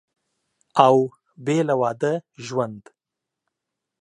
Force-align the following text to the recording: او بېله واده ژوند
او 0.85 0.95
بېله 1.45 1.75
واده 1.81 2.13
ژوند 2.45 2.83